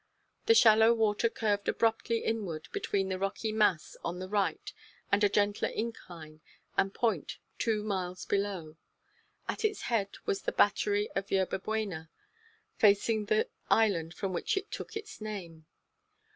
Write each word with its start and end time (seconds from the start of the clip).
The 0.47 0.55
shallow 0.55 0.95
water 0.95 1.29
curved 1.29 1.69
abruptly 1.69 2.23
inward 2.23 2.69
between 2.71 3.09
the 3.09 3.19
rocky 3.19 3.51
mass 3.51 3.95
on 4.03 4.17
the 4.17 4.27
right 4.27 4.73
and 5.11 5.23
a 5.23 5.29
gentler 5.29 5.67
incline 5.69 6.41
and 6.75 6.91
point 6.91 7.37
two 7.59 7.83
miles 7.83 8.25
below. 8.25 8.77
At 9.47 9.63
its 9.63 9.81
head 9.93 10.09
was 10.25 10.41
the 10.41 10.53
"Battery 10.53 11.11
of 11.11 11.29
Yerba 11.29 11.59
Buena," 11.59 12.09
facing 12.77 13.25
the 13.25 13.47
island 13.69 14.15
from 14.15 14.33
which 14.33 14.57
it 14.57 14.71
took 14.71 14.97
its 14.97 15.21
name. 15.21 15.67